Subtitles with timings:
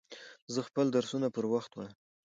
[0.53, 1.93] زه خپل درسونه پر وخت وایم.